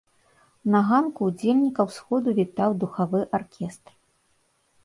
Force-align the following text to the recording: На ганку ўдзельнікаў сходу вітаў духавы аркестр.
На 0.75 0.79
ганку 0.91 1.27
ўдзельнікаў 1.31 1.91
сходу 1.97 2.29
вітаў 2.39 2.69
духавы 2.85 3.21
аркестр. 3.41 3.91